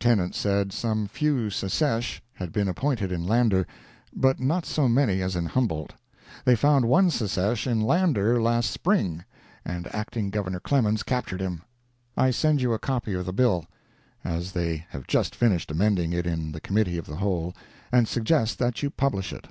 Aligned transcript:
Tennant 0.00 0.34
said 0.34 0.70
some 0.70 1.08
few 1.08 1.48
secesh 1.48 2.20
had 2.34 2.52
been 2.52 2.68
appointed 2.68 3.10
in 3.10 3.24
Lander, 3.26 3.66
but 4.14 4.38
not 4.38 4.66
so 4.66 4.86
many 4.86 5.22
as 5.22 5.34
in 5.34 5.46
Humboldt—they 5.46 6.56
found 6.56 6.84
one 6.84 7.08
secesh 7.08 7.66
in 7.66 7.80
Lander 7.80 8.38
last 8.38 8.70
spring, 8.70 9.24
and 9.64 9.86
Acting 9.94 10.28
Governor 10.28 10.60
Clemens 10.60 11.02
captured 11.02 11.40
him. 11.40 11.62
I 12.18 12.32
send 12.32 12.60
you 12.60 12.74
a 12.74 12.78
copy 12.78 13.14
of 13.14 13.24
the 13.24 13.32
bill, 13.32 13.64
as 14.22 14.52
they 14.52 14.84
have 14.90 15.06
just 15.06 15.34
finished 15.34 15.70
amending 15.70 16.12
it 16.12 16.26
in 16.26 16.52
the 16.52 16.60
Committee 16.60 16.98
of 16.98 17.06
the 17.06 17.16
Whole, 17.16 17.54
and 17.90 18.06
suggest 18.06 18.58
that 18.58 18.82
you 18.82 18.90
publish 18.90 19.32
it. 19.32 19.46